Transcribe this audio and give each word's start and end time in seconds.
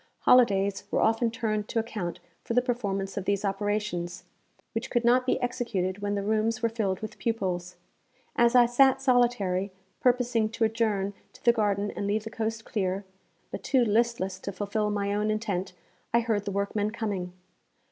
Holidays 0.21 0.85
were 0.89 0.99
often 1.03 1.29
turned 1.29 1.67
to 1.67 1.77
account 1.77 2.19
for 2.43 2.55
the 2.55 2.61
performance 2.63 3.17
of 3.17 3.25
these 3.25 3.45
operations, 3.45 4.23
which 4.71 4.89
could 4.89 5.05
not 5.05 5.27
be 5.27 5.39
executed 5.43 5.99
when 5.99 6.15
the 6.15 6.23
rooms 6.23 6.63
were 6.63 6.69
filled 6.69 7.01
with 7.01 7.19
pupils. 7.19 7.75
As 8.35 8.55
I 8.55 8.65
sat 8.65 8.99
solitary, 8.99 9.71
purposing 9.99 10.49
to 10.53 10.63
adjourn 10.63 11.13
to 11.33 11.45
the 11.45 11.53
garden 11.53 11.91
and 11.91 12.07
leave 12.07 12.23
the 12.23 12.31
coast 12.31 12.65
clear, 12.65 13.05
but 13.51 13.61
too 13.61 13.85
listless 13.85 14.39
to 14.39 14.51
fulfil 14.51 14.89
my 14.89 15.13
own 15.13 15.29
intent, 15.29 15.73
I 16.15 16.21
heard 16.21 16.45
the 16.45 16.51
workmen 16.51 16.89
coming. 16.89 17.33